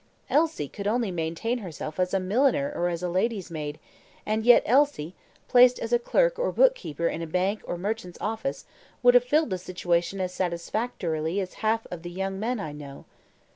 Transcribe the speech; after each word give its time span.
Elsie 0.31 0.67
could 0.67 0.87
only 0.87 1.11
maintain 1.11 1.59
herself 1.59 1.99
as 1.99 2.11
a 2.11 2.19
milliner 2.19 2.71
or 2.73 2.89
as 2.89 3.03
a 3.03 3.07
lady's 3.07 3.51
maid; 3.51 3.79
and 4.25 4.43
yet 4.43 4.63
Elsie, 4.65 5.13
placed 5.47 5.77
as 5.77 5.93
a 5.93 5.99
clerk 5.99 6.39
or 6.39 6.51
bookkeeper 6.51 7.07
in 7.07 7.21
a 7.21 7.27
bank 7.27 7.61
or 7.65 7.77
merchant's 7.77 8.17
office, 8.19 8.65
would 9.03 9.13
have 9.13 9.23
filled 9.23 9.51
the 9.51 9.59
situation 9.59 10.19
as 10.19 10.33
satisfactorily 10.33 11.39
as 11.39 11.53
half 11.61 11.85
the 11.91 12.09
young 12.09 12.39
men 12.39 12.59
I 12.59 12.71
know." 12.71 13.05